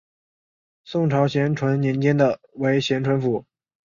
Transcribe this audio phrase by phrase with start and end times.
[0.83, 2.17] 宋朝咸淳年间
[2.53, 3.45] 为咸淳府。